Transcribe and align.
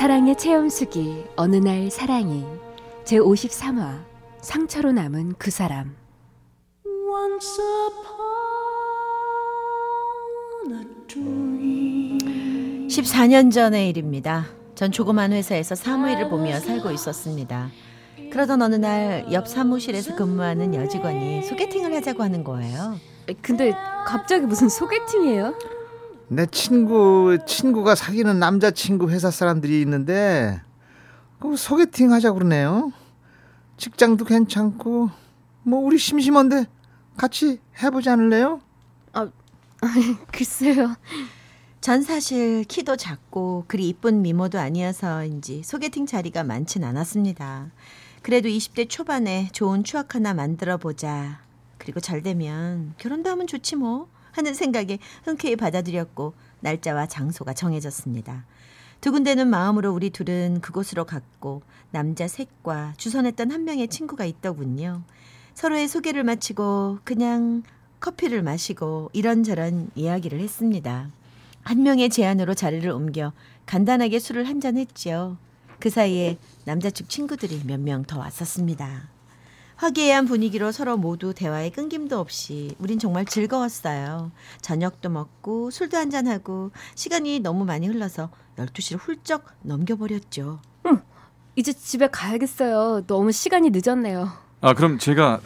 사랑의 0.00 0.34
체험수기 0.38 1.26
어느 1.36 1.56
날 1.56 1.90
사랑이 1.90 2.46
제 3.04 3.18
53화 3.18 4.02
상처로 4.40 4.92
남은 4.92 5.34
그 5.36 5.50
사람 5.50 5.94
Once 6.86 7.62
upon 10.64 10.80
a 10.80 10.86
dream. 11.06 12.88
14년 12.88 13.52
전의 13.52 13.90
일입니다. 13.90 14.46
전 14.74 14.90
조그만 14.90 15.32
회사에서 15.34 15.74
사무일을 15.74 16.30
보며 16.30 16.58
살고 16.60 16.92
있었습니다. 16.92 17.68
그러던 18.32 18.62
어느 18.62 18.76
날 18.76 19.26
옆 19.30 19.48
사무실에서 19.48 20.16
근무하는 20.16 20.74
여직원이 20.74 21.42
소개팅을 21.42 21.94
하자고 21.96 22.22
하는 22.22 22.42
거예요. 22.42 22.96
근데 23.42 23.74
갑자기 24.06 24.46
무슨 24.46 24.70
소개팅이에요? 24.70 25.52
내 26.32 26.46
친구 26.46 27.38
친구가 27.44 27.96
사귀는 27.96 28.38
남자 28.38 28.70
친구 28.70 29.10
회사 29.10 29.32
사람들이 29.32 29.80
있는데 29.82 30.62
그 31.40 31.56
소개팅 31.56 32.12
하자 32.12 32.32
그러네요. 32.32 32.92
직장도 33.76 34.26
괜찮고 34.26 35.10
뭐 35.64 35.80
우리 35.80 35.98
심심한데 35.98 36.66
같이 37.16 37.58
해보지 37.82 38.10
않을래요? 38.10 38.60
글쎄요 40.30 40.94
전 41.80 42.02
사실 42.02 42.62
키도 42.64 42.96
작고 42.96 43.64
그리 43.66 43.88
이쁜 43.88 44.22
미모도 44.22 44.60
아니어서인지 44.60 45.62
소개팅 45.64 46.06
자리가 46.06 46.44
많진 46.44 46.84
않았습니다. 46.84 47.72
그래도 48.22 48.48
20대 48.48 48.88
초반에 48.88 49.48
좋은 49.52 49.82
추억 49.82 50.14
하나 50.14 50.32
만들어 50.32 50.76
보자. 50.76 51.40
그리고 51.78 51.98
잘 51.98 52.22
되면 52.22 52.94
결혼도 52.98 53.30
하면 53.30 53.48
좋지 53.48 53.74
뭐 53.76 54.08
하는 54.32 54.54
생각에 54.54 54.98
흔쾌히 55.24 55.56
받아들였고 55.56 56.34
날짜와 56.60 57.06
장소가 57.06 57.52
정해졌습니다. 57.54 58.44
두근대는 59.00 59.48
마음으로 59.48 59.92
우리 59.92 60.10
둘은 60.10 60.60
그곳으로 60.60 61.04
갔고 61.06 61.62
남자 61.90 62.28
셋과 62.28 62.94
주선했던 62.98 63.50
한 63.50 63.64
명의 63.64 63.88
친구가 63.88 64.24
있더군요. 64.26 65.02
서로의 65.54 65.88
소개를 65.88 66.22
마치고 66.24 66.98
그냥 67.04 67.62
커피를 68.00 68.42
마시고 68.42 69.10
이런저런 69.12 69.90
이야기를 69.94 70.40
했습니다. 70.40 71.10
한 71.62 71.82
명의 71.82 72.08
제안으로 72.10 72.54
자리를 72.54 72.88
옮겨 72.90 73.32
간단하게 73.66 74.18
술을 74.18 74.48
한 74.48 74.60
잔 74.60 74.76
했지요. 74.76 75.36
그 75.78 75.88
사이에 75.90 76.38
남자 76.64 76.90
측 76.90 77.08
친구들이 77.08 77.62
몇 77.66 77.80
명 77.80 78.04
더 78.04 78.18
왔었습니다. 78.18 79.08
화기애애한 79.80 80.26
분위기로 80.26 80.72
서로 80.72 80.98
모두 80.98 81.32
대화에 81.32 81.70
끊김도 81.70 82.20
없이 82.20 82.76
우린 82.78 82.98
정말 82.98 83.24
즐거웠어요. 83.24 84.30
저녁도 84.60 85.08
먹고 85.08 85.70
술도 85.70 85.96
한잔하고 85.96 86.70
시간이 86.94 87.40
너무 87.40 87.64
많이 87.64 87.86
흘러서 87.86 88.28
12시를 88.56 88.98
훌쩍 89.00 89.46
넘겨버렸죠. 89.62 90.60
이제 91.56 91.72
집에 91.72 92.08
가야겠어요 92.08 93.06
너무 93.06 93.32
시간이 93.32 93.70
늦었네요 93.70 94.30
아 94.60 94.72
그럼 94.72 94.98
제가 94.98 95.40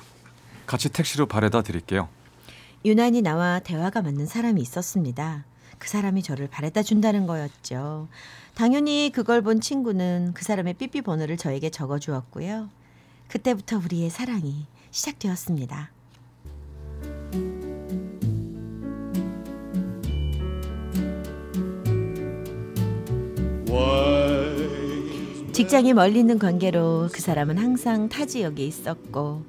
같이 0.66 0.88
택시로 0.88 1.26
바래다 1.26 1.62
드릴게요. 1.62 2.08
유난히 2.84 3.22
나와 3.22 3.60
대화가 3.60 4.02
맞는 4.02 4.26
사람이 4.26 4.60
있었습니다. 4.60 5.44
그 5.78 5.88
사람이 5.88 6.24
저를 6.24 6.48
바래다 6.48 6.82
준다는 6.82 7.28
거였죠. 7.28 8.08
당연히 8.54 9.12
그걸 9.14 9.42
본 9.42 9.60
친구는 9.60 10.32
그 10.34 10.42
사람의 10.44 10.74
삐삐 10.74 11.02
번호를 11.02 11.36
저에게 11.36 11.70
적어 11.70 12.00
주었고요. 12.00 12.68
그때부터 13.28 13.78
우리의 13.78 14.10
사랑이 14.10 14.66
시작되었습니다. 14.90 15.90
직장이 25.54 25.94
멀리 25.94 26.18
있는 26.18 26.40
관계로 26.40 27.08
그 27.12 27.20
사람은 27.20 27.58
항상 27.58 28.08
타 28.08 28.26
지역에 28.26 28.64
있었고 28.66 29.44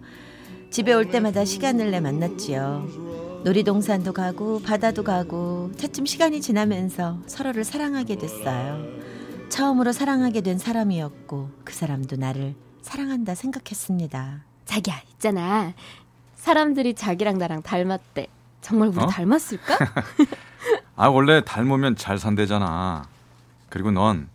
집에 0.69 0.93
올 0.93 1.09
때마다 1.09 1.45
시간을 1.45 1.89
내 1.89 1.99
만났지요. 1.99 3.41
놀이동산도 3.43 4.13
가고 4.13 4.59
바다도 4.59 5.03
가고 5.03 5.71
차츰 5.77 6.05
시간이 6.05 6.41
지나면서 6.41 7.21
서로를 7.25 7.63
사랑하게 7.63 8.17
됐어요. 8.17 8.83
처음으로 9.49 9.91
사랑하게 9.91 10.41
된 10.41 10.57
사람이었고 10.57 11.49
그 11.63 11.73
사람도 11.73 12.17
나를 12.17 12.55
사랑한다 12.89 13.33
생각했습니다. 13.33 14.41
자기야 14.65 15.01
있잖아 15.13 15.73
사람들이 16.35 16.93
자기랑 16.93 17.39
나랑 17.39 17.63
닮았대 17.63 18.27
정말 18.61 18.89
우리 18.89 18.99
어? 18.99 19.07
닮았을까? 19.07 19.75
아 20.95 21.07
원래 21.07 21.43
닮으면 21.43 21.95
잘 21.95 22.19
산대잖아. 22.19 23.07
그리고 23.69 23.89
넌 23.91 24.29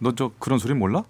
너 0.00 0.12
저 0.14 0.30
그런 0.38 0.58
소리 0.58 0.74
몰라? 0.74 1.02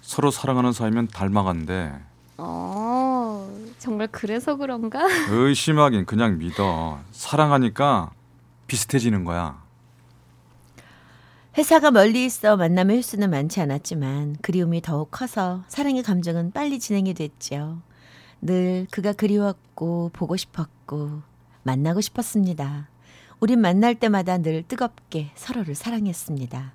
서로 0.00 0.30
사랑하는 0.30 0.72
사이면 0.72 1.08
닮아간대. 1.08 1.92
어 2.38 3.46
정말 3.78 4.08
그래서 4.10 4.56
그런가? 4.56 5.00
의심하긴 5.28 6.06
그냥 6.06 6.38
믿어. 6.38 6.98
사랑하니까 7.12 8.10
비슷해지는 8.68 9.24
거야. 9.24 9.62
회사가 11.56 11.90
멀리 11.92 12.24
있어 12.24 12.56
만남의 12.56 12.98
횟수는 12.98 13.30
많지 13.30 13.60
않았지만 13.60 14.36
그리움이 14.42 14.80
더욱 14.82 15.10
커서 15.10 15.62
사랑의 15.68 16.02
감정은 16.02 16.50
빨리 16.50 16.80
진행이 16.80 17.14
됐죠. 17.14 17.80
늘 18.40 18.86
그가 18.90 19.12
그리웠고 19.12 20.10
보고 20.12 20.36
싶었고 20.36 21.22
만나고 21.62 22.00
싶었습니다. 22.00 22.88
우린 23.40 23.60
만날 23.60 23.94
때마다 23.94 24.38
늘 24.38 24.64
뜨겁게 24.66 25.30
서로를 25.36 25.74
사랑했습니다. 25.74 26.74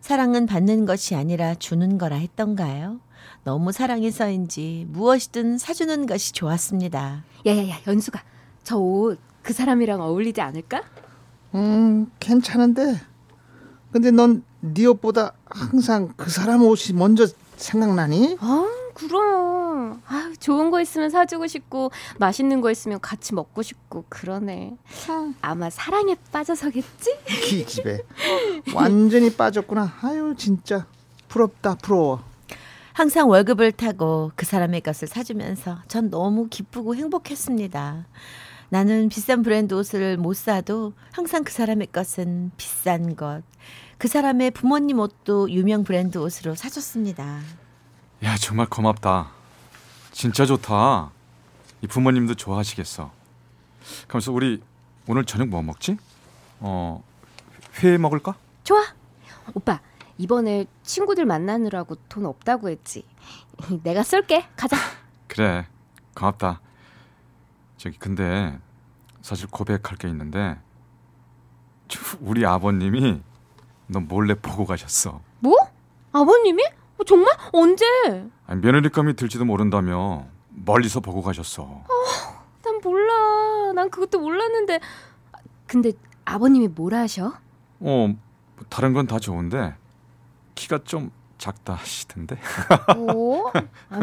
사랑은 0.00 0.46
받는 0.46 0.86
것이 0.86 1.14
아니라 1.14 1.54
주는 1.54 1.98
거라 1.98 2.16
했던가요? 2.16 3.00
너무 3.42 3.72
사랑해서인지 3.72 4.86
무엇이든 4.88 5.58
사주는 5.58 6.06
것이 6.06 6.32
좋았습니다. 6.32 7.24
야야야 7.46 7.76
연수가 7.86 8.22
저 8.62 8.78
옷 8.78 9.20
그 9.42 9.52
사람이랑 9.52 10.00
어울리지 10.00 10.40
않을까? 10.40 10.82
음 11.54 12.10
괜찮은데 12.18 12.98
근데 13.94 14.10
넌 14.10 14.42
네 14.58 14.86
옷보다 14.86 15.34
항상 15.44 16.12
그 16.16 16.28
사람 16.28 16.62
옷이 16.62 16.96
먼저 16.98 17.28
생각나니? 17.56 18.38
아 18.40 18.66
그럼 18.92 20.02
아 20.08 20.32
좋은 20.40 20.72
거 20.72 20.80
있으면 20.80 21.10
사주고 21.10 21.46
싶고 21.46 21.92
맛있는 22.18 22.60
거 22.60 22.72
있으면 22.72 23.00
같이 23.00 23.34
먹고 23.34 23.62
싶고 23.62 24.04
그러네 24.08 24.76
아마 25.40 25.70
사랑에 25.70 26.16
빠져서겠지? 26.32 27.18
기 27.44 27.64
집에 27.64 28.02
완전히 28.74 29.32
빠졌구나. 29.32 29.94
아유 30.02 30.34
진짜 30.36 30.86
부럽다 31.28 31.76
부러워. 31.76 32.24
항상 32.94 33.28
월급을 33.28 33.70
타고 33.70 34.32
그 34.34 34.44
사람의 34.44 34.80
것을 34.80 35.06
사주면서 35.06 35.78
전 35.86 36.10
너무 36.10 36.48
기쁘고 36.48 36.96
행복했습니다. 36.96 38.06
나는 38.70 39.08
비싼 39.08 39.42
브랜드 39.42 39.74
옷을 39.74 40.16
못 40.16 40.34
사도 40.34 40.94
항상 41.12 41.44
그 41.44 41.52
사람의 41.52 41.88
것은 41.92 42.50
비싼 42.56 43.14
것. 43.14 43.42
그 43.98 44.08
사람의 44.08 44.50
부모님 44.52 44.98
옷도 44.98 45.50
유명 45.50 45.84
브랜드 45.84 46.18
옷으로 46.18 46.54
사줬습니다. 46.54 47.40
야 48.24 48.36
정말 48.36 48.66
고맙다. 48.66 49.30
진짜 50.12 50.46
좋다. 50.46 51.10
이 51.82 51.86
부모님도 51.86 52.34
좋아하시겠어. 52.34 53.10
그러면서 54.08 54.32
우리 54.32 54.62
오늘 55.06 55.24
저녁 55.24 55.48
뭐 55.48 55.62
먹지? 55.62 55.96
어 56.60 57.02
회 57.82 57.98
먹을까? 57.98 58.36
좋아 58.62 58.80
오빠 59.52 59.80
이번에 60.16 60.64
친구들 60.84 61.24
만나느라고 61.24 61.96
돈 62.08 62.24
없다고 62.24 62.68
했지 62.68 63.04
내가 63.82 64.04
쏠게 64.04 64.46
가자 64.56 64.76
그래 65.26 65.66
고맙다. 66.14 66.60
저기 67.76 67.98
근데 67.98 68.56
사실 69.22 69.48
고백할 69.48 69.96
게 69.98 70.08
있는데 70.08 70.56
저, 71.88 71.98
우리 72.20 72.46
아버님이 72.46 73.20
너 73.86 74.00
몰래 74.00 74.34
보고 74.34 74.64
가셨어. 74.64 75.20
뭐? 75.40 75.56
아버님이? 76.12 76.62
어, 76.98 77.04
정말? 77.04 77.34
언제? 77.52 77.84
아니, 78.46 78.60
며느리감이 78.60 79.14
들지도 79.14 79.44
모른다며 79.44 80.26
멀리서 80.50 81.00
보고 81.00 81.22
가셨어. 81.22 81.82
난 82.64 82.80
몰라. 82.82 83.72
난 83.74 83.90
그것도 83.90 84.20
몰랐는데. 84.20 84.80
근데 85.66 85.92
아버님이 86.24 86.68
뭘 86.68 86.94
하셔? 86.94 87.26
어, 87.80 88.08
뭐 88.08 88.14
다른 88.68 88.92
건 88.92 89.06
다 89.06 89.18
좋은데 89.18 89.74
키가 90.54 90.78
좀 90.84 91.10
작다 91.38 91.74
하시던데. 91.74 92.38
뭐? 92.96 93.50
아휴, 93.90 94.02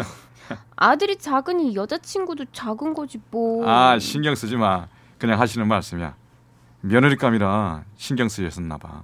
아들이 0.75 1.16
작으니 1.16 1.75
여자친구도 1.75 2.45
작은 2.51 2.94
거지 2.94 3.19
뭐. 3.31 3.68
아 3.68 3.98
신경 4.00 4.36
쓰지 4.36 4.57
마. 4.57 4.88
그냥 5.18 5.39
하시는 5.39 5.66
말씀이야. 5.68 6.16
며느리감이라 6.81 7.83
신경 7.95 8.28
쓰였었나 8.28 8.78
봐. 8.78 9.04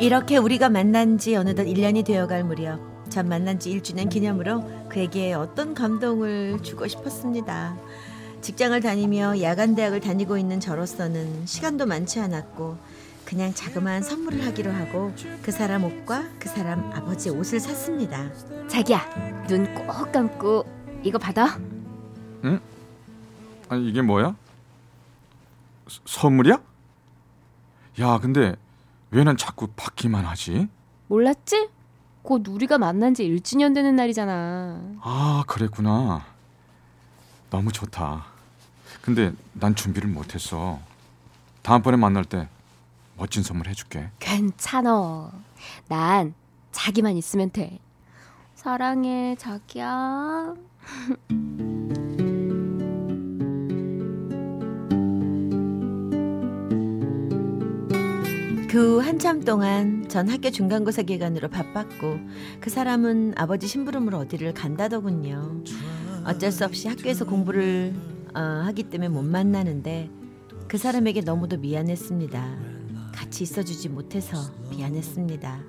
이렇게 0.00 0.36
우리가 0.36 0.68
만난 0.68 1.18
지 1.18 1.36
어느덧 1.36 1.64
1년이 1.64 2.04
되어갈 2.04 2.44
무렵 2.44 2.80
전 3.08 3.28
만난 3.28 3.58
지 3.58 3.70
1주년 3.78 4.08
기념으로 4.08 4.64
그에게 4.88 5.32
어떤 5.34 5.74
감동을 5.74 6.58
주고 6.62 6.86
싶었습니다. 6.88 7.76
직장을 8.40 8.80
다니며 8.80 9.40
야간 9.42 9.74
대학을 9.74 10.00
다니고 10.00 10.36
있는 10.38 10.58
저로서는 10.60 11.46
시간도 11.46 11.86
많지 11.86 12.18
않았고 12.20 12.76
그냥 13.24 13.54
자그마한 13.54 14.02
선물을 14.02 14.44
하기로 14.46 14.70
하고 14.72 15.12
그 15.42 15.52
사람 15.52 15.84
옷과 15.84 16.24
그 16.38 16.48
사람 16.48 16.90
아버지 16.92 17.30
옷을 17.30 17.60
샀습니다. 17.60 18.30
자기야 18.68 19.44
눈 19.48 19.72
꼭 19.74 20.10
감고 20.10 20.64
이거 21.04 21.18
받아. 21.18 21.58
아니 23.72 23.88
이게 23.88 24.02
뭐야? 24.02 24.36
서- 25.88 26.00
선물이야? 26.04 26.60
야 28.00 28.18
근데 28.18 28.54
왜 29.10 29.24
난 29.24 29.36
자꾸 29.38 29.68
받기만 29.68 30.26
하지? 30.26 30.68
몰랐지? 31.08 31.70
곧 32.22 32.46
우리가 32.48 32.76
만난 32.76 33.14
지 33.14 33.24
1주년 33.24 33.74
되는 33.74 33.96
날이잖아. 33.96 34.80
아 35.00 35.44
그랬구나. 35.46 36.22
너무 37.48 37.72
좋다. 37.72 38.26
근데 39.00 39.32
난 39.54 39.74
준비를 39.74 40.08
못 40.10 40.34
했어. 40.34 40.78
다음번에 41.62 41.96
만날 41.96 42.26
때 42.26 42.48
멋진 43.16 43.42
선물 43.42 43.68
해줄게. 43.68 44.10
괜찮어. 44.18 45.32
난 45.88 46.34
자기만 46.72 47.16
있으면 47.16 47.50
돼. 47.50 47.78
사랑해, 48.54 49.34
자기야. 49.38 50.54
그 58.72 58.78
후 58.78 59.02
한참 59.02 59.44
동안 59.44 60.08
전 60.08 60.30
학교 60.30 60.48
중간고사 60.48 61.02
기간으로 61.02 61.48
바빴고 61.48 62.18
그 62.58 62.70
사람은 62.70 63.34
아버지 63.36 63.68
심부름으로 63.68 64.16
어디를 64.20 64.54
간다더군요. 64.54 65.62
어쩔 66.24 66.50
수 66.50 66.64
없이 66.64 66.88
학교에서 66.88 67.26
공부를 67.26 67.92
어, 68.34 68.40
하기 68.40 68.84
때문에 68.84 69.10
못 69.10 69.24
만나는데 69.24 70.08
그 70.68 70.78
사람에게 70.78 71.20
너무도 71.20 71.58
미안했습니다. 71.58 72.56
같이 73.14 73.42
있어주지 73.42 73.90
못해서 73.90 74.38
미안했습니다. 74.70 75.60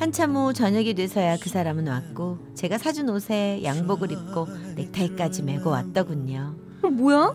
한참 0.00 0.34
후 0.34 0.52
저녁이 0.52 0.94
돼서야 0.94 1.36
그 1.36 1.48
사람은 1.48 1.86
왔고 1.86 2.38
제가 2.56 2.78
사준 2.78 3.10
옷에 3.10 3.60
양복을 3.62 4.10
입고 4.10 4.48
넥타이까지 4.74 5.44
메고 5.44 5.70
왔더군요. 5.70 6.56
어, 6.82 6.88
뭐야? 6.88 7.32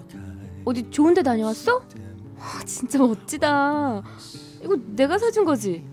어디 0.66 0.90
좋은 0.90 1.14
데 1.14 1.24
다녀왔어? 1.24 1.78
와, 2.38 2.64
진짜 2.66 3.00
멋지다. 3.00 4.04
이거 4.66 4.76
내가 4.96 5.18
사준 5.20 5.46
거지? 5.46 5.84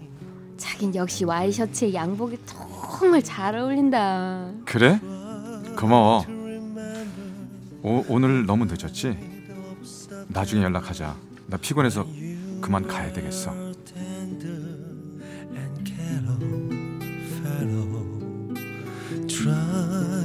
자긴 0.57 0.95
역시 0.95 1.25
와이셔츠에 1.25 1.93
양복이 1.93 2.39
정말 2.47 3.23
잘 3.23 3.55
어울린다. 3.55 4.51
그래? 4.65 4.99
고마워. 5.79 6.25
오, 7.83 8.05
오늘 8.09 8.47
너무 8.47 8.65
늦었지? 8.65 9.19
나중에 10.29 10.63
연락하자. 10.63 11.15
나 11.49 11.57
피곤해서 11.59 12.07
그만 12.63 12.87
가야 12.87 13.13
되겠어. 13.13 13.53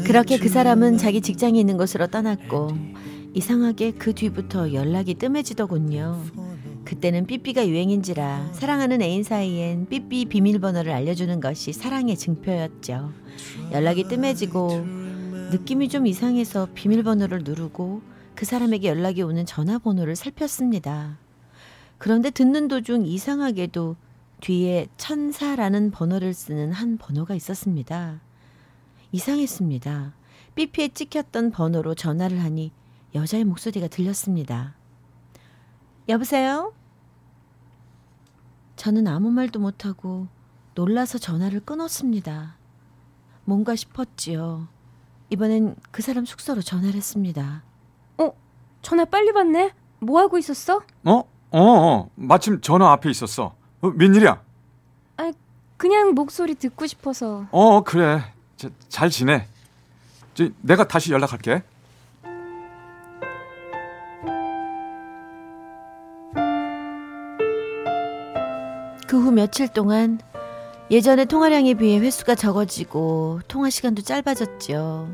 그렇게 0.05 0.37
그 0.37 0.47
사람은 0.47 0.97
자기 0.97 1.19
직장이 1.19 1.59
있는 1.59 1.75
곳으로 1.75 2.07
떠났고 2.07 2.77
이상하게 3.33 3.91
그 3.91 4.13
뒤부터 4.13 4.71
연락이 4.71 5.15
뜸해지더군요. 5.15 6.46
그때는 6.87 7.25
삐삐가 7.25 7.67
유행인지라 7.67 8.53
사랑하는 8.53 9.01
애인 9.01 9.21
사이엔 9.21 9.89
삐삐 9.89 10.27
비밀번호를 10.27 10.89
알려주는 10.93 11.41
것이 11.41 11.73
사랑의 11.73 12.15
증표였죠. 12.15 13.11
연락이 13.73 14.05
뜸해지고 14.05 14.85
느낌이 15.51 15.89
좀 15.89 16.07
이상해서 16.07 16.69
비밀번호를 16.73 17.43
누르고 17.43 18.01
그 18.35 18.45
사람에게 18.45 18.87
연락이 18.87 19.21
오는 19.21 19.45
전화번호를 19.45 20.15
살폈습니다. 20.15 21.17
그런데 21.97 22.29
듣는 22.29 22.69
도중 22.69 23.05
이상하게도 23.05 23.97
뒤에 24.39 24.87
천사라는 24.95 25.91
번호를 25.91 26.33
쓰는 26.33 26.71
한 26.71 26.97
번호가 26.97 27.35
있었습니다. 27.35 28.21
이상했습니다. 29.11 30.13
삐삐에 30.55 30.87
찍혔던 30.93 31.51
번호로 31.51 31.95
전화를 31.95 32.41
하니 32.41 32.71
여자의 33.13 33.43
목소리가 33.43 33.89
들렸습니다. 33.89 34.75
여보세요? 36.07 36.76
저는 38.87 39.05
아무 39.05 39.31
말도 39.31 39.59
못하고 39.59 40.27
놀라서 40.73 41.17
전화를 41.17 41.59
끊었습니다. 41.59 42.55
뭔가 43.43 43.75
싶었지요. 43.75 44.69
이번엔 45.29 45.75
그 45.91 46.01
사람 46.01 46.23
숙소로 46.23 46.61
전화를 46.61 46.93
했습니다. 46.93 47.63
전화 48.81 49.03
빨리 49.03 49.33
받네. 49.33 49.73
뭐 49.99 50.21
하고 50.21 50.37
있었어? 50.37 50.83
어? 51.03 51.11
어, 51.11 51.25
어. 51.51 52.09
마침 52.15 52.61
전화 52.61 52.93
앞에 52.93 53.09
있었어. 53.09 53.55
어, 53.81 53.87
웬일이야? 53.89 54.41
그냥 55.75 56.13
목소리 56.13 56.55
듣고 56.55 56.87
싶어서. 56.87 57.45
어, 57.51 57.83
그래. 57.83 58.23
자, 58.55 58.69
잘 58.87 59.09
지내. 59.09 59.49
저, 60.33 60.47
내가 60.61 60.87
다시 60.87 61.11
연락할게. 61.11 61.61
그 69.07 69.17
후 69.17 69.31
며칠 69.31 69.67
동안 69.67 70.19
예전의 70.91 71.25
통화량에 71.27 71.73
비해 71.75 71.99
횟수가 71.99 72.35
적어지고 72.35 73.41
통화 73.47 73.69
시간도 73.69 74.01
짧아졌죠. 74.03 75.09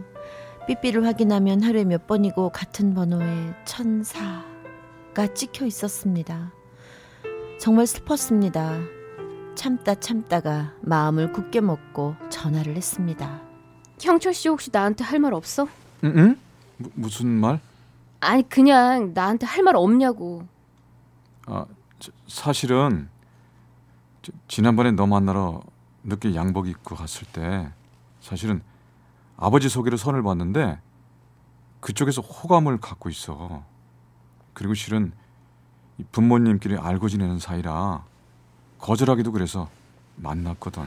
삐삐를 0.67 1.05
확인하면 1.05 1.61
하루에 1.63 1.83
몇 1.83 2.07
번이고 2.07 2.49
같은 2.49 2.93
번호에 2.93 3.53
천사가 3.65 5.33
찍혀 5.33 5.65
있었습니다. 5.65 6.51
정말 7.59 7.87
슬펐습니다. 7.87 8.79
참다 9.55 9.95
참다가 9.95 10.73
마음을 10.81 11.31
굳게 11.31 11.61
먹고 11.61 12.15
전화를 12.29 12.75
했습니다. 12.75 13.41
형철 13.99 14.33
씨 14.33 14.49
혹시 14.49 14.69
나한테 14.73 15.03
할 15.03 15.19
말 15.19 15.33
없어? 15.33 15.67
응? 16.03 16.13
응? 16.15 16.37
무, 16.77 16.89
무슨 16.95 17.27
말? 17.27 17.59
아니 18.19 18.47
그냥 18.47 19.11
나한테 19.13 19.45
할 19.45 19.63
말 19.63 19.75
없냐고. 19.75 20.43
아, 21.45 21.65
저, 21.99 22.11
사실은 22.27 23.07
저, 23.09 23.22
지난번에 24.47 24.91
너 24.91 25.07
만나러 25.07 25.61
늦게 26.03 26.35
양복 26.35 26.67
입고 26.67 26.95
갔을 26.95 27.27
때 27.27 27.71
사실은 28.21 28.61
아버지 29.37 29.69
소개로 29.69 29.97
선을 29.97 30.23
봤는데 30.23 30.79
그쪽에서 31.79 32.21
호감을 32.21 32.79
갖고 32.79 33.09
있어. 33.09 33.63
그리고 34.53 34.73
실은 34.73 35.11
이 35.97 36.03
부모님끼리 36.11 36.77
알고 36.77 37.09
지내는 37.09 37.39
사이라 37.39 38.05
거절하기도 38.79 39.31
그래서 39.31 39.69
만났거든. 40.15 40.83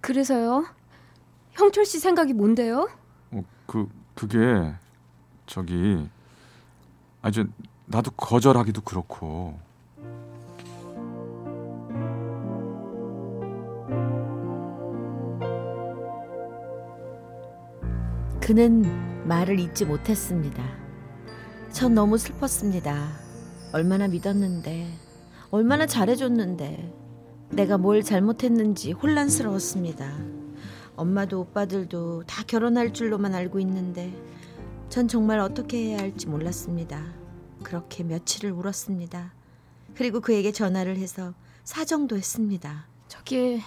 그래서요? 0.00 0.66
형철 1.52 1.84
씨 1.84 1.98
생각이 1.98 2.32
뭔데요? 2.34 2.88
어, 3.32 3.42
그 3.66 3.88
그게 4.14 4.74
저기 5.46 6.08
아주 7.22 7.48
나도 7.86 8.10
거절하기도 8.12 8.82
그렇고 8.82 9.58
그는 18.46 19.26
말을 19.26 19.58
잊지 19.58 19.84
못했습니다. 19.86 20.62
전 21.72 21.94
너무 21.96 22.16
슬펐습니다. 22.16 23.08
얼마나 23.72 24.06
믿었는데, 24.06 24.88
얼마나 25.50 25.84
잘해줬는데, 25.84 26.94
내가 27.50 27.76
뭘 27.76 28.04
잘못했는지 28.04 28.92
혼란스러웠습니다. 28.92 30.16
엄마도 30.94 31.40
오빠들도 31.40 32.22
다 32.28 32.44
결혼할 32.46 32.92
줄로만 32.92 33.34
알고 33.34 33.58
있는데, 33.58 34.16
전 34.90 35.08
정말 35.08 35.40
어떻게 35.40 35.78
해야 35.78 35.98
할지 35.98 36.28
몰랐습니다. 36.28 37.02
그렇게 37.64 38.04
며칠을 38.04 38.52
울었습니다. 38.52 39.34
그리고 39.96 40.20
그에게 40.20 40.52
전화를 40.52 40.98
해서 40.98 41.34
사정도 41.64 42.16
했습니다. 42.16 42.86
저기 43.08 43.60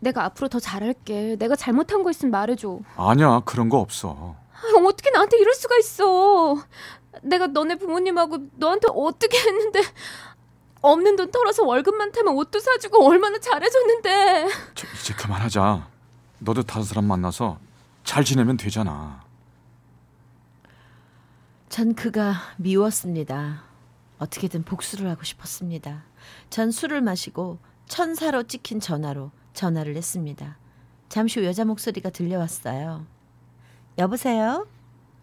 내가 0.00 0.24
앞으로 0.24 0.48
더 0.48 0.60
잘할게. 0.60 1.36
내가 1.38 1.56
잘못한 1.56 2.02
거 2.02 2.10
있으면 2.10 2.30
말해줘. 2.30 2.80
아니야 2.96 3.40
그런 3.44 3.68
거 3.68 3.78
없어. 3.78 4.36
아, 4.52 4.58
형 4.72 4.86
어떻게 4.86 5.10
나한테 5.10 5.38
이럴 5.38 5.54
수가 5.54 5.76
있어? 5.78 6.56
내가 7.22 7.48
너네 7.48 7.76
부모님하고 7.76 8.38
너한테 8.56 8.88
어떻게 8.94 9.38
했는데 9.38 9.80
없는 10.80 11.16
돈 11.16 11.30
털어서 11.32 11.64
월급만 11.64 12.12
타면 12.12 12.34
옷도 12.36 12.60
사주고 12.60 13.04
얼마나 13.04 13.38
잘해줬는데 13.38 14.48
저, 14.74 14.86
이제 15.00 15.14
그만하자. 15.14 15.88
너도 16.40 16.62
다른 16.62 16.84
사람 16.84 17.04
만나서 17.06 17.58
잘 18.04 18.24
지내면 18.24 18.56
되잖아. 18.56 19.22
전 21.68 21.94
그가 21.94 22.34
미웠습니다. 22.56 23.62
어떻게든 24.18 24.62
복수를 24.64 25.10
하고 25.10 25.24
싶었습니다. 25.24 26.04
전 26.50 26.70
술을 26.70 27.00
마시고 27.02 27.58
천사로 27.86 28.44
찍힌 28.44 28.80
전화로 28.80 29.30
전화를 29.58 29.96
했습니다. 29.96 30.56
잠시 31.08 31.40
후 31.40 31.46
여자 31.46 31.64
목소리가 31.64 32.10
들려왔어요. 32.10 33.04
여보세요? 33.98 34.68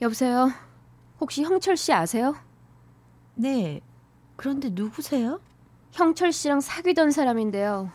여보세요 0.01 0.51
혹시 1.21 1.41
형철 1.43 1.77
씨 1.77 1.93
아세요? 1.93 2.35
네. 3.35 3.79
그런데 4.35 4.69
누구세요? 4.69 5.39
형철 5.93 6.33
씨랑 6.33 6.59
사귀던 6.59 7.11
사람인데요 7.11 7.89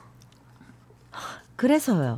그래서요. 1.56 2.16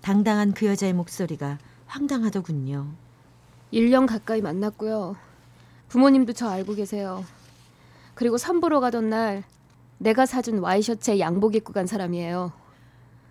당당한 0.00 0.52
그 0.52 0.66
여자의 0.66 0.92
목소리가 0.92 1.58
황당하더군요. 1.86 2.88
1년 3.72 4.08
가까이 4.08 4.40
만났고요 4.40 5.14
부모님도 5.88 6.32
저 6.32 6.48
알고 6.48 6.74
계세요 6.74 7.24
그리고 8.16 8.36
선보러 8.38 8.80
가던 8.80 9.08
날 9.10 9.44
내가 10.00 10.24
사준 10.24 10.58
와이셔츠에 10.60 11.20
양복 11.20 11.54
입고 11.54 11.72
간 11.74 11.86
사람이에요 11.86 12.52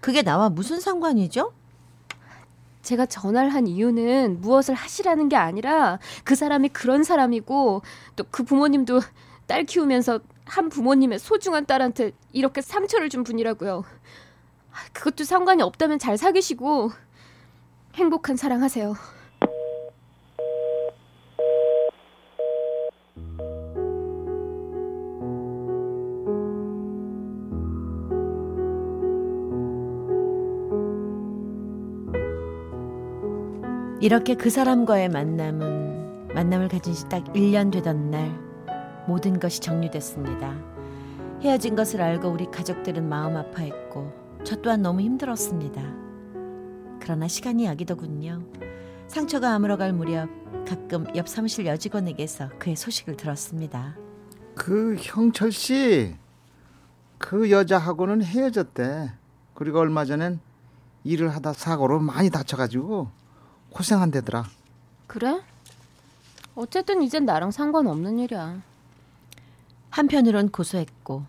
그게 0.02 0.22
나와 0.22 0.50
무슨 0.50 0.80
상관이죠? 0.80 1.52
제가 2.84 3.06
전화를 3.08 3.54
한 3.54 3.68
이유는 3.68 4.40
무엇을 4.40 4.74
하시라는 4.76 5.30
게 5.30 5.36
아니라 5.36 6.00
그 6.24 6.36
사람이 6.36 6.70
그런 6.70 7.04
사람이고 7.04 7.82
또 8.16 8.24
그 8.32 8.44
부모님도 8.44 9.02
딸 9.48 9.66
키우면서 9.66 10.20
한 10.46 10.70
부모님의 10.70 11.20
소중한 11.20 11.66
딸한테 11.66 12.12
이렇게 12.32 12.62
상처를 12.62 13.10
준 13.10 13.24
분이라고요. 13.24 13.84
아, 14.72 14.76
그것도 14.94 15.24
상관이 15.26 15.62
없다면 15.62 16.00
잘 16.00 16.18
사귀시고 16.18 16.92
행복한 17.96 18.38
사랑하세요. 18.38 19.19
이렇게 34.10 34.34
그 34.34 34.50
사람과의 34.50 35.10
만남은 35.10 36.30
만남을 36.34 36.68
가진 36.70 36.96
지 36.96 37.08
딱 37.10 37.24
1년 37.26 37.72
되던 37.72 38.10
날 38.10 38.40
모든 39.08 39.40
것이 39.40 39.60
정리됐습니다. 39.62 40.58
헤어진 41.42 41.76
것을 41.76 42.02
알고 42.02 42.28
우리 42.28 42.48
가족들은 42.48 43.08
마음 43.08 43.38
아파했고 43.38 44.12
저 44.44 44.56
또한 44.64 44.82
너무 44.82 45.02
힘들었습니다. 45.02 45.80
그러나 47.00 47.28
시간이 47.28 47.66
약이더군요. 47.66 48.42
상처가 49.08 49.54
아물어갈 49.54 49.94
무렵 49.94 50.28
가끔 50.68 51.06
옆 51.16 51.28
사무실 51.28 51.68
여직원에게서 51.68 52.50
그의 52.58 52.76
소식을 52.78 53.16
들었습니다. 53.16 53.96
그 54.56 54.96
형철 54.98 55.52
씨, 55.52 56.16
그 57.20 57.52
여자하고는 57.52 58.24
헤어졌대. 58.24 59.12
그리고 59.54 59.78
얼마 59.78 60.04
전엔 60.04 60.40
일을 61.04 61.30
하다 61.30 61.54
사고로 61.54 62.00
많이 62.00 62.32
다쳐가지고 62.32 63.19
고생한대더라. 63.72 64.46
그래? 65.08 65.42
어쨌든 66.56 67.02
이젠 67.02 67.26
나랑 67.26 67.52
상관없는 67.52 68.20
일이야. 68.20 68.62
한편으론 69.90 70.50
고소했고 70.50 71.24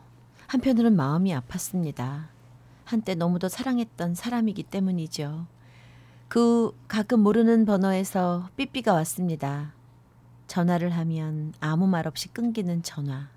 한편으론 0.46 0.96
마음이 0.96 1.32
아팠습니다. 1.34 2.26
한때 2.84 3.14
너무도 3.14 3.48
사랑했던 3.48 4.14
사람이기 4.14 4.64
때문이죠. 4.64 5.46
그 6.28 6.76
가끔 6.88 7.20
모르는 7.20 7.64
번호에서 7.64 8.48
삐삐가 8.56 8.92
왔습니다. 8.94 9.72
전화를 10.46 10.90
하면 10.90 11.52
아무 11.60 11.86
말 11.86 12.08
없이 12.08 12.28
끊기는 12.28 12.82
전화. 12.82 13.28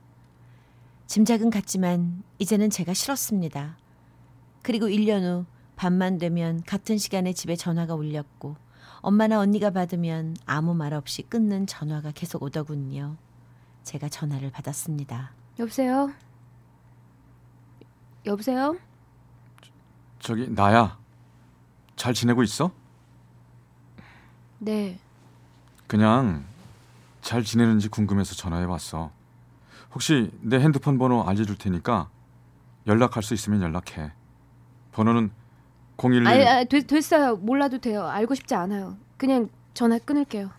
짐작은 1.06 1.52
갔지만 1.52 2.24
이제는 2.40 2.72
제가 2.72 2.96
싫었습니다. 2.96 3.78
그리고 4.64 4.88
1년 4.88 5.22
후 5.22 5.46
밤만 5.76 6.18
되면 6.18 6.64
같은 6.64 6.98
시간에 6.98 7.34
집에 7.34 7.56
전화가 7.56 7.94
울렸고 7.94 8.56
엄마나 9.04 9.40
언니가 9.40 9.70
받으면 9.70 10.38
아무 10.46 10.74
말 10.74 10.94
없이 10.94 11.24
끊는 11.24 11.68
전화가 11.68 12.12
계속 12.12 12.42
오더군요. 12.42 13.18
제가 13.84 14.08
전화를 14.08 14.50
받았습니다. 14.50 15.32
여보세요? 15.60 16.10
여보세요? 18.26 18.78
저 20.20 20.36
기 20.36 20.50
나야. 20.50 20.98
잘 21.98 22.14
지내고 22.14 22.44
있어? 22.44 22.72
네. 24.60 24.98
그냥 25.88 26.46
잘 27.22 27.44
지내는지 27.44 27.90
궁금해서 27.90 28.36
전화해 28.36 28.66
봤어. 28.66 29.12
혹시 29.94 30.32
내 30.40 30.60
핸드폰 30.62 30.98
번호 30.98 31.24
알려줄 31.24 31.58
테니까 31.58 32.10
연락할 32.88 33.22
수 33.22 33.34
있으면 33.34 33.62
연락해. 33.62 34.14
번호는 34.94 35.32
011 36.12 36.28
아니, 36.28 36.44
아, 36.46 36.64
되, 36.66 36.82
됐어요. 36.82 37.38
몰라도 37.38 37.78
돼요. 37.78 38.06
알고 38.06 38.36
싶지 38.36 38.56
않아요. 38.56 38.98
그냥 39.18 39.48
전화 39.74 39.98
끊을게요. 40.00 40.50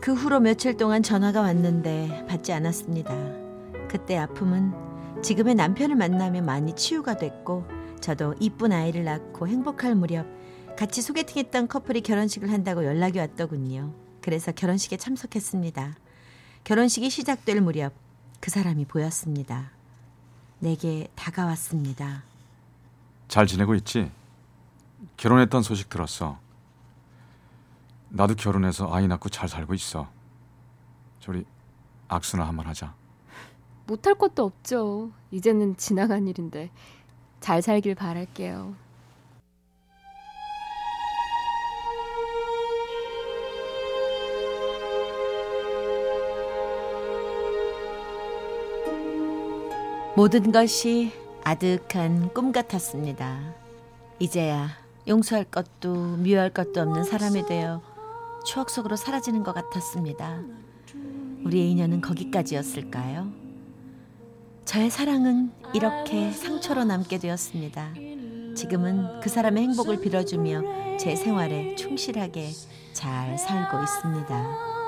그 0.00 0.14
후로 0.14 0.40
며칠 0.40 0.76
동안 0.76 1.02
전화가 1.02 1.40
왔는데 1.42 2.26
받지 2.28 2.52
않았습니다. 2.52 3.12
그때 3.88 4.16
아픔은 4.16 4.72
지금의 5.22 5.56
남편을 5.56 5.96
만나며 5.96 6.42
많이 6.42 6.74
치유가 6.74 7.16
됐고 7.16 7.64
저도 8.00 8.34
이쁜 8.38 8.72
아이를 8.72 9.04
낳고 9.04 9.48
행복할 9.48 9.94
무렵 9.96 10.26
같이 10.78 11.02
소개팅했던 11.02 11.68
커플이 11.68 12.02
결혼식을 12.02 12.52
한다고 12.52 12.84
연락이 12.84 13.18
왔더군요. 13.18 14.05
그래서 14.26 14.50
결혼식에 14.50 14.96
참석했습니다. 14.96 15.94
결혼식이 16.64 17.10
시작될 17.10 17.60
무렵 17.60 17.92
그 18.40 18.50
사람이 18.50 18.86
보였습니다. 18.86 19.70
내게 20.58 21.06
다가왔습니다. 21.14 22.24
잘 23.28 23.46
지내고 23.46 23.76
있지? 23.76 24.10
결혼했던 25.16 25.62
소식 25.62 25.88
들었어. 25.88 26.40
나도 28.08 28.34
결혼해서 28.34 28.92
아이 28.92 29.06
낳고 29.06 29.28
잘 29.28 29.48
살고 29.48 29.74
있어. 29.74 30.10
저리 31.20 31.44
악수나 32.08 32.48
한번 32.48 32.66
하자. 32.66 32.94
못할 33.86 34.16
것도 34.16 34.42
없죠. 34.42 35.12
이제는 35.30 35.76
지나간 35.76 36.26
일인데 36.26 36.72
잘 37.38 37.62
살길 37.62 37.94
바랄게요. 37.94 38.74
모든 50.16 50.50
것이 50.50 51.12
아득한 51.44 52.32
꿈 52.32 52.50
같았습니다. 52.50 53.54
이제야 54.18 54.70
용서할 55.06 55.44
것도 55.44 56.16
미워할 56.16 56.48
것도 56.48 56.80
없는 56.80 57.04
사람이 57.04 57.44
되어 57.44 57.82
추억 58.46 58.70
속으로 58.70 58.96
사라지는 58.96 59.42
것 59.42 59.52
같았습니다. 59.52 60.40
우리의 61.44 61.70
인연은 61.72 62.00
거기까지였을까요? 62.00 63.30
저의 64.64 64.88
사랑은 64.88 65.52
이렇게 65.74 66.32
상처로 66.32 66.84
남게 66.84 67.18
되었습니다. 67.18 67.92
지금은 68.56 69.20
그 69.20 69.28
사람의 69.28 69.64
행복을 69.64 70.00
빌어주며 70.00 70.96
제 70.96 71.14
생활에 71.14 71.74
충실하게 71.74 72.52
잘 72.94 73.36
살고 73.36 73.82
있습니다. 73.82 74.85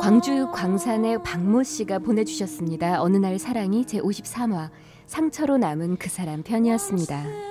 광주 0.00 0.50
광산의 0.52 1.22
박모 1.22 1.62
씨가 1.62 1.98
보내주셨습니다. 1.98 3.02
어느 3.02 3.18
날 3.18 3.38
사랑이 3.38 3.84
제 3.84 4.00
53화 4.00 4.70
상처로 5.06 5.58
남은 5.58 5.96
그 5.96 6.08
사람 6.08 6.42
편이었습니다. 6.42 7.47